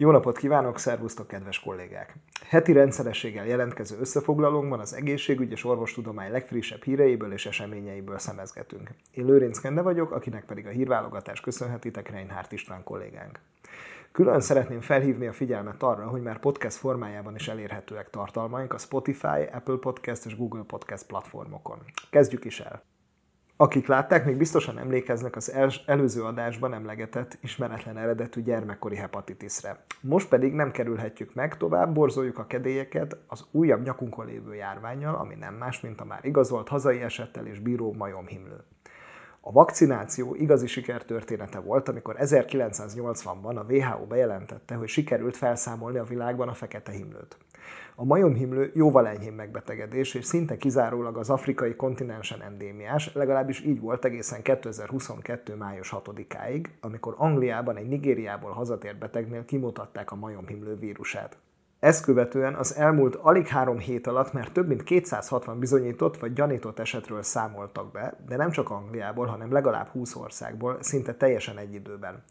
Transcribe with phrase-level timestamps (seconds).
[0.00, 2.14] Jó napot kívánok, szervusztok, kedves kollégák!
[2.48, 8.90] Heti rendszerességgel jelentkező összefoglalónkban az egészségügy és orvostudomány legfrissebb híreiből és eseményeiből szemezgetünk.
[9.10, 13.38] Én Lőrinc Kende vagyok, akinek pedig a hírválogatás köszönhetitek Reinhardt István kollégánk.
[14.12, 19.48] Külön szeretném felhívni a figyelmet arra, hogy már podcast formájában is elérhetőek tartalmaink a Spotify,
[19.52, 21.78] Apple Podcast és Google Podcast platformokon.
[22.10, 22.82] Kezdjük is el!
[23.60, 29.84] Akik látták, még biztosan emlékeznek az el- előző adásban emlegetett, ismeretlen eredetű gyermekkori hepatitisre.
[30.00, 35.34] Most pedig nem kerülhetjük meg, tovább borzoljuk a kedélyeket az újabb nyakunkon lévő járványjal, ami
[35.34, 38.64] nem más, mint a már igazolt hazai esettel és bíró majomhimlő.
[39.42, 46.48] A vakcináció igazi sikertörténete volt, amikor 1980-ban a WHO bejelentette, hogy sikerült felszámolni a világban
[46.48, 47.36] a fekete himlőt.
[47.94, 54.04] A majomhimlő jóval enyhébb megbetegedés, és szinte kizárólag az afrikai kontinensen endémiás, legalábbis így volt
[54.04, 55.54] egészen 2022.
[55.54, 61.36] május 6-áig, amikor Angliában egy Nigériából hazatért betegnél kimutatták a majomhimlő vírusát.
[61.80, 66.78] Ezt követően az elmúlt alig három hét alatt már több mint 260 bizonyított vagy gyanított
[66.78, 72.22] esetről számoltak be, de nem csak Angliából, hanem legalább 20 országból, szinte teljesen egy időben.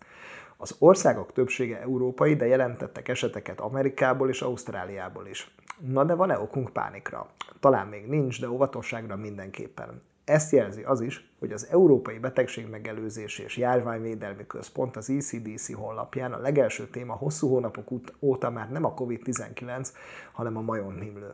[0.57, 5.51] Az országok többsége európai, de jelentettek eseteket Amerikából és Ausztráliából is.
[5.79, 7.27] Na de van-e okunk pánikra?
[7.59, 10.01] Talán még nincs, de óvatosságra mindenképpen.
[10.29, 16.33] Ezt jelzi az is, hogy az Európai Betegség Megelőzési és Járványvédelmi Központ az ECDC honlapján
[16.33, 17.87] a legelső téma hosszú hónapok
[18.19, 19.89] óta már nem a COVID-19,
[20.31, 21.33] hanem a majonhimlő.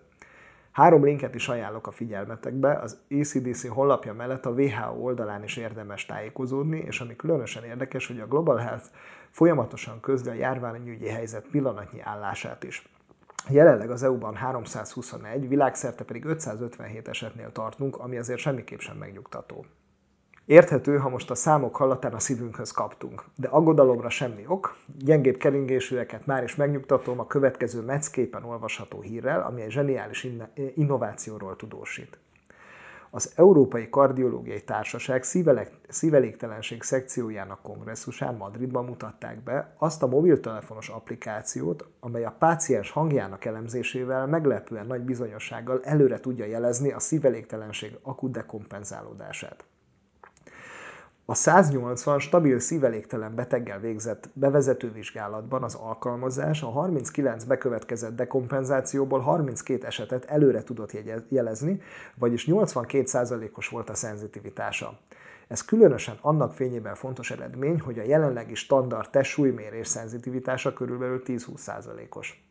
[0.71, 6.05] Három linket is ajánlok a figyelmetekbe, az ECDC honlapja mellett a WHO oldalán is érdemes
[6.05, 8.85] tájékozódni, és ami különösen érdekes, hogy a Global Health
[9.29, 12.89] folyamatosan közli a járványügyi helyzet pillanatnyi állását is.
[13.49, 19.65] Jelenleg az EU-ban 321, világszerte pedig 557 esetnél tartunk, ami azért semmiképp sem megnyugtató.
[20.45, 24.77] Érthető, ha most a számok hallatán a szívünkhöz kaptunk, de aggodalomra semmi ok.
[24.97, 30.27] Gyengébb keringésűeket már is megnyugtatom a következő meccképen olvasható hírrel, ami egy zseniális
[30.75, 32.17] innovációról tudósít.
[33.15, 35.23] Az Európai Kardiológiai Társaság
[35.87, 44.27] szívelégtelenség szekciójának kongresszusán Madridban mutatták be azt a mobiltelefonos applikációt, amely a páciens hangjának elemzésével
[44.27, 49.65] meglepően nagy bizonyossággal előre tudja jelezni a szívelégtelenség akut dekompenzálódását.
[51.27, 59.85] A 180 stabil szívelégtelen beteggel végzett bevezető vizsgálatban az alkalmazás a 39 bekövetkezett dekompenzációból 32
[59.85, 60.91] esetet előre tudott
[61.29, 61.81] jelezni,
[62.15, 64.99] vagyis 82%-os volt a szenzitivitása.
[65.47, 72.43] Ez különösen annak fényében fontos eredmény, hogy a jelenlegi standard testsúlymérés szenzitivitása körülbelül 10-20%-os.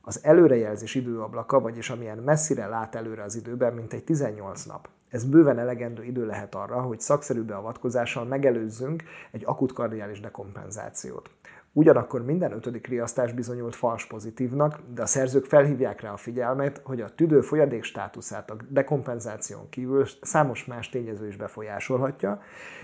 [0.00, 4.88] Az előrejelzés időablaka, vagyis amilyen messzire lát előre az időben, mint egy 18 nap.
[5.10, 11.30] Ez bőven elegendő idő lehet arra, hogy szakszerű beavatkozással megelőzzünk egy akut kardiális dekompenzációt.
[11.72, 17.00] Ugyanakkor minden ötödik riasztás bizonyult fals pozitívnak, de a szerzők felhívják rá a figyelmet, hogy
[17.00, 22.40] a tüdő folyadék státuszát a dekompenzáción kívül számos más tényező is befolyásolhatja,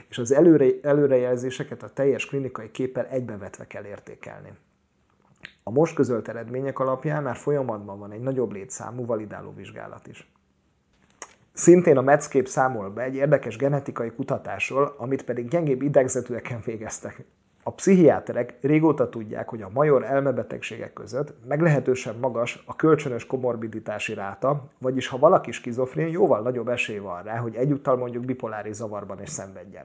[0.09, 4.53] és az előre, előrejelzéseket a teljes klinikai képpel egybevetve kell értékelni.
[5.63, 10.36] A most közölt eredmények alapján már folyamatban van egy nagyobb létszámú validáló vizsgálat is.
[11.57, 17.25] Szintén a Medscape számol be egy érdekes genetikai kutatásról, amit pedig gyengébb idegzetűeken végeztek.
[17.63, 24.63] A pszichiáterek régóta tudják, hogy a major elmebetegségek között meglehetősen magas a kölcsönös komorbiditási ráta,
[24.79, 29.29] vagyis ha valaki skizofrén, jóval nagyobb esély van rá, hogy egyúttal mondjuk bipoláris zavarban is
[29.29, 29.85] szenvedjen.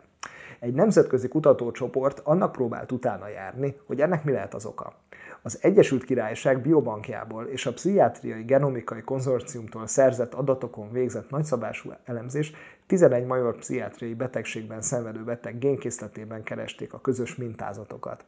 [0.62, 4.94] Egy nemzetközi kutatócsoport annak próbált utána járni, hogy ennek mi lehet az oka.
[5.42, 12.54] Az Egyesült Királyság biobankjából és a Pszichiátriai Genomikai Konzorciumtól szerzett adatokon végzett nagyszabású elemzés
[12.88, 18.26] 11 major pszichiátriai betegségben szenvedő beteg génkészletében keresték a közös mintázatokat.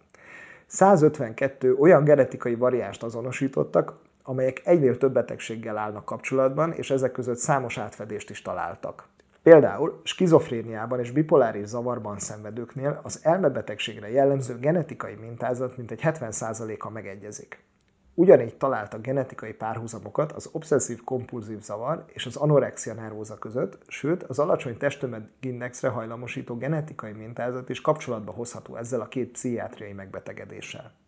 [0.65, 7.77] 152 olyan genetikai variánst azonosítottak, amelyek egynél több betegséggel állnak kapcsolatban, és ezek között számos
[7.77, 9.07] átfedést is találtak.
[9.44, 17.63] Például skizofréniában és bipoláris zavarban szenvedőknél az elmebetegségre jellemző genetikai mintázat mintegy 70%-a megegyezik.
[18.13, 24.78] Ugyanígy találtak genetikai párhuzamokat az obszesszív-kompulzív zavar és az anorexia nervóza között, sőt, az alacsony
[24.78, 31.02] testtömegindexre hajlamosító genetikai mintázat is kapcsolatba hozható ezzel a két pszichiátriai megbetegedéssel.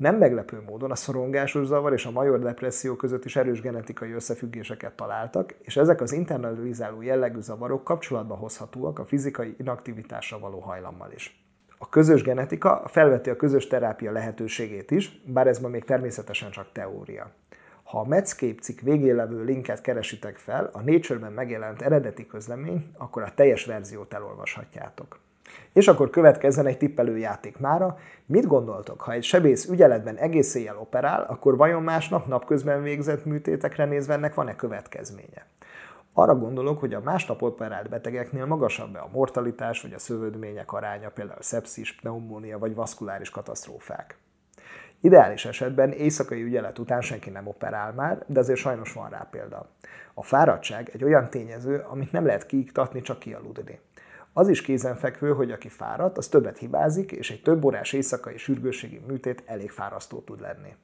[0.00, 4.92] Nem meglepő módon a szorongásos zavar és a major depresszió között is erős genetikai összefüggéseket
[4.92, 11.44] találtak, és ezek az internalizáló jellegű zavarok kapcsolatba hozhatóak a fizikai inaktivitásra való hajlammal is.
[11.78, 16.72] A közös genetika felveti a közös terápia lehetőségét is, bár ez ma még természetesen csak
[16.72, 17.30] teória.
[17.82, 23.22] Ha a Medscape cikk végén levő linket keresitek fel, a Nature-ben megjelent eredeti közlemény, akkor
[23.22, 25.18] a teljes verziót elolvashatjátok.
[25.72, 27.98] És akkor következzen egy tippelő játék mára.
[28.26, 33.84] Mit gondoltok, ha egy sebész ügyeletben egész éjjel operál, akkor vajon másnap napközben végzett műtétekre
[33.84, 35.46] nézve ennek van-e következménye?
[36.12, 41.42] Arra gondolok, hogy a másnap operált betegeknél magasabb a mortalitás vagy a szövődmények aránya, például
[41.42, 44.18] szepszis, pneumónia vagy vaszkuláris katasztrófák.
[45.00, 49.68] Ideális esetben éjszakai ügyelet után senki nem operál már, de azért sajnos van rá példa.
[50.14, 53.80] A fáradtság egy olyan tényező, amit nem lehet kiiktatni, csak kialudni.
[54.32, 59.00] Az is kézenfekvő, hogy aki fáradt, az többet hibázik, és egy több órás éjszakai sürgősségi
[59.06, 60.74] műtét elég fárasztó tud lenni.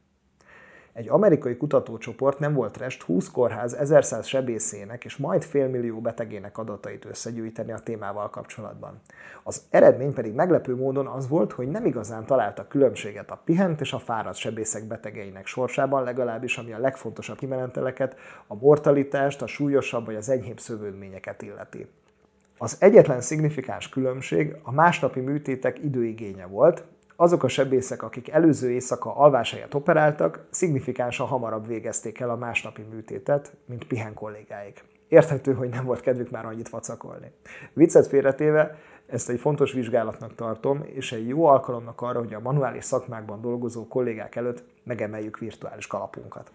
[0.97, 7.05] Egy amerikai kutatócsoport nem volt rest 20 kórház 1100 sebészének és majd félmillió betegének adatait
[7.05, 9.01] összegyűjteni a témával kapcsolatban.
[9.43, 13.93] Az eredmény pedig meglepő módon az volt, hogy nem igazán találtak különbséget a pihent és
[13.93, 18.17] a fáradt sebészek betegeinek sorsában, legalábbis ami a legfontosabb kimeneteleket,
[18.47, 21.87] a mortalitást, a súlyosabb vagy az enyhébb szövődményeket illeti.
[22.59, 26.85] Az egyetlen szignifikáns különbség a másnapi műtétek időigénye volt,
[27.17, 32.83] azok a sebészek, akik előző éjszaka alvás helyett operáltak, szignifikánsan hamarabb végezték el a másnapi
[32.83, 34.85] műtétet, mint pihen kollégáik.
[35.09, 37.33] Érthető, hogy nem volt kedvük már annyit vacakolni.
[37.73, 42.85] Viccet félretéve, ezt egy fontos vizsgálatnak tartom, és egy jó alkalomnak arra, hogy a manuális
[42.85, 46.51] szakmákban dolgozó kollégák előtt megemeljük virtuális kalapunkat.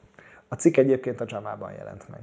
[0.47, 2.21] A cikk egyébként a Jamában jelent meg.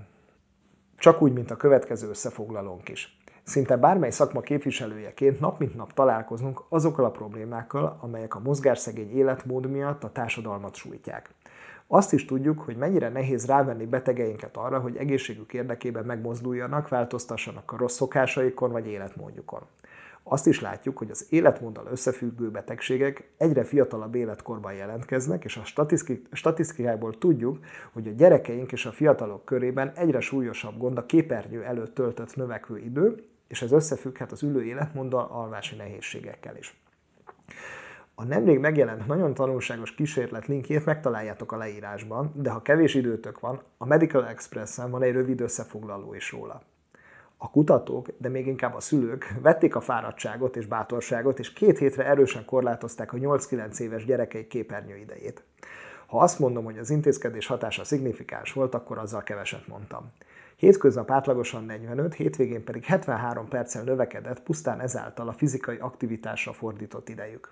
[0.96, 3.17] Csak úgy, mint a következő összefoglalónk is.
[3.48, 9.70] Szinte bármely szakma képviselőjeként nap mint nap találkozunk azokkal a problémákkal, amelyek a mozgásszegény életmód
[9.70, 11.30] miatt a társadalmat sújtják.
[11.86, 17.76] Azt is tudjuk, hogy mennyire nehéz rávenni betegeinket arra, hogy egészségük érdekében megmozduljanak, változtassanak a
[17.76, 19.60] rossz szokásaikon vagy életmódjukon.
[20.22, 25.86] Azt is látjuk, hogy az életmóddal összefüggő betegségek egyre fiatalabb életkorban jelentkeznek, és a
[26.32, 27.58] statisztikából tudjuk,
[27.92, 32.78] hogy a gyerekeink és a fiatalok körében egyre súlyosabb gond a képernyő előtt töltött növekvő
[32.78, 36.80] idő, és ez összefügghet az ülő életmóddal, alvási nehézségekkel is.
[38.14, 43.62] A nemrég megjelent nagyon tanulságos kísérlet linkjét megtaláljátok a leírásban, de ha kevés időtök van,
[43.76, 46.62] a Medical Express-en van egy rövid összefoglaló is róla.
[47.36, 52.06] A kutatók, de még inkább a szülők vették a fáradtságot és bátorságot, és két hétre
[52.06, 55.42] erősen korlátozták a 8-9 éves gyerekeik képernyő idejét.
[56.06, 60.12] Ha azt mondom, hogy az intézkedés hatása szignifikáns volt, akkor azzal keveset mondtam.
[60.58, 67.50] Hétköznap átlagosan 45, hétvégén pedig 73 perccel növekedett pusztán ezáltal a fizikai aktivitásra fordított idejük.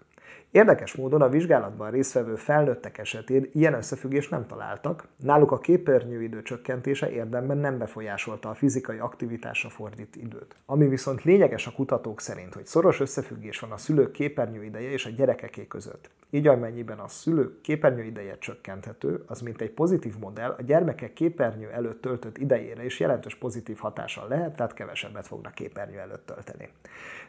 [0.51, 7.11] Érdekes módon a vizsgálatban résztvevő felnőttek esetén ilyen összefüggést nem találtak, náluk a képernyőidő csökkentése
[7.11, 10.57] érdemben nem befolyásolta a fizikai aktivitásra fordít időt.
[10.67, 15.11] Ami viszont lényeges a kutatók szerint, hogy szoros összefüggés van a szülők képernyőideje és a
[15.11, 16.11] gyerekeké között.
[16.31, 22.01] Így amennyiben a szülők képernyőideje csökkenthető, az mint egy pozitív modell a gyermekek képernyő előtt
[22.01, 26.69] töltött idejére is jelentős pozitív hatással lehet, tehát kevesebbet fognak képernyő előtt tölteni.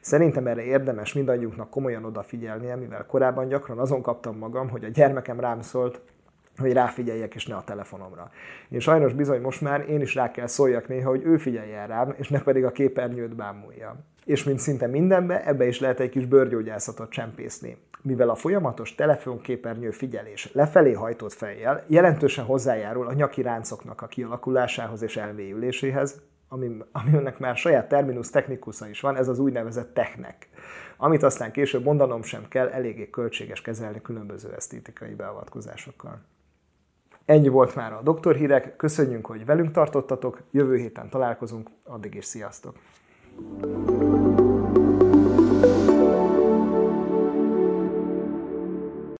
[0.02, 5.40] Szerintem erre érdemes mindannyiunknak komolyan odafigyelnie, mivel korábban gyakran azon kaptam magam, hogy a gyermekem
[5.40, 6.02] rám szólt,
[6.58, 8.32] hogy ráfigyeljek, és ne a telefonomra.
[8.70, 12.16] Én sajnos bizony most már én is rá kell szóljak néha, hogy ő figyeljen rám,
[12.18, 13.96] és ne pedig a képernyőt bámulja.
[14.26, 17.78] És mint szinte mindenbe, ebbe is lehet egy kis bőrgyógyászatot csempészni.
[18.02, 25.02] Mivel a folyamatos telefonképernyő figyelés lefelé hajtott fejjel jelentősen hozzájárul a nyaki ráncoknak a kialakulásához
[25.02, 30.48] és elmélyüléséhez, ami, aminek már saját terminus technikusa is van, ez az úgynevezett technek,
[30.98, 36.22] amit aztán később mondanom sem kell, eléggé költséges kezelni különböző esztétikai beavatkozásokkal.
[37.26, 42.76] Ennyi volt már a doktorhírek, köszönjük, hogy velünk tartottatok, jövő héten találkozunk, addig is sziasztok!
[43.60, 44.07] thank you